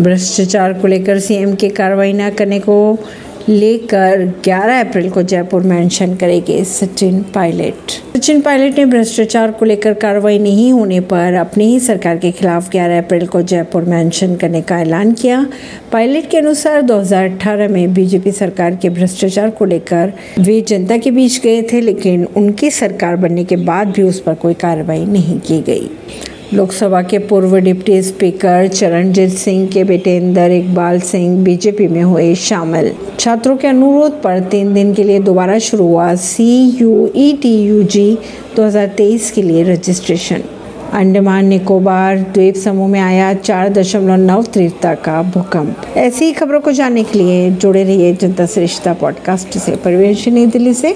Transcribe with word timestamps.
भ्रष्टाचार 0.00 0.72
को 0.72 0.88
लेकर 0.88 1.18
सीएम 1.18 1.54
की 1.54 1.68
कार्रवाई 1.68 2.12
न 2.12 2.30
करने 2.30 2.58
को 2.60 2.98
लेकर 3.48 4.24
11 4.44 4.80
अप्रैल 4.80 5.08
को 5.10 5.22
जयपुर 5.22 5.62
मेंशन 5.62 6.14
करेंगे 6.14 6.64
सचिन 6.64 7.22
पायलट। 7.34 7.90
सचिन 8.16 8.40
पायलट 8.40 8.78
ने 8.78 8.84
भ्रष्टाचार 8.84 9.50
को 9.50 9.64
लेकर 9.64 9.94
कार्रवाई 9.94 10.38
नहीं 10.38 10.72
होने 10.72 11.00
पर 11.00 11.34
अपनी 11.34 11.64
ही 11.64 11.80
सरकार 11.80 12.18
के 12.18 12.30
खिलाफ 12.30 12.70
11 12.70 12.98
अप्रैल 12.98 13.26
को 13.26 13.42
जयपुर 13.42 13.84
मेंशन 13.84 14.36
करने 14.36 14.62
का 14.62 14.80
ऐलान 14.80 15.12
किया। 15.12 15.46
पायलट 15.92 16.30
के 16.30 16.38
अनुसार 16.38 16.82
2018 16.82 17.68
में 17.68 17.94
बीजेपी 17.94 18.32
सरकार 18.32 18.76
के 18.76 18.90
भ्रष्टाचार 18.90 19.50
को 19.50 19.64
लेकर 19.64 20.12
वे 20.38 20.60
जनता 20.60 20.96
के 20.96 21.10
बीच 21.10 21.40
गए 21.42 21.62
थे, 21.62 21.80
लेकिन 21.80 22.24
उनकी 22.36 22.70
सरकार 22.70 23.16
बनने 23.16 23.44
के 23.44 23.56
बाद 23.56 23.88
भी 23.88 24.02
उस 24.02 24.20
पर 24.20 24.34
कोई 24.34 24.54
कार्रवाई 24.54 25.04
नहीं 25.04 25.40
की 25.40 25.60
गई। 25.60 25.90
लोकसभा 26.54 27.00
के 27.02 27.18
पूर्व 27.18 27.56
डिप्टी 27.56 28.02
स्पीकर 28.02 28.66
चरणजीत 28.68 29.30
सिंह 29.30 29.66
के 29.66 29.82
बेटे 29.84 30.16
इंदर 30.16 30.50
इकबाल 30.50 31.00
सिंह 31.00 31.44
बीजेपी 31.44 31.86
में 31.88 32.02
हुए 32.02 32.34
शामिल। 32.34 32.92
छात्रों 33.20 33.56
के 33.56 33.68
अनुरोध 33.68 34.20
पर 34.22 34.40
तीन 34.40 34.72
दिन 34.74 34.92
के 34.94 35.04
लिए 35.04 35.18
दोबारा 35.18 35.58
शुरू 35.58 35.86
हुआ 35.86 36.14
C 36.14 36.46
U 36.80 37.10
E 37.16 37.32
T 37.42 37.54
U 37.62 37.82
G 37.82 38.18
दो 38.56 38.64
हज़ार 38.64 38.86
तेईस 38.86 39.30
के 39.30 39.42
लिए 39.42 39.62
रजिस्ट्रेशन। 39.62 40.42
अंडमान 40.92 41.44
निकोबार 41.44 42.18
द्वीप 42.34 42.54
समूह 42.54 42.88
में 42.88 43.00
आया 43.00 43.32
चार 43.34 43.68
दशमलव 43.68 44.16
नौ 44.16 44.42
तीव्रता 44.42 44.94
का 44.94 45.22
भूकंप। 45.22 45.96
ऐसी 45.96 46.32
खबरों 46.32 46.60
को 46.60 46.72
जानने 46.72 47.02
के 47.04 47.18
लिए 47.18 47.50
जुड़े 47.50 47.82
रहिए 47.84 48.14
जनता 48.14 48.46
श्रेष्ठता 48.46 48.92
पॉडकास्ट 48.92 49.58
से। 49.58 49.76
परवेश 49.76 50.28
नई 50.28 50.46
दिल्ली 50.46 50.74
से। 50.74 50.94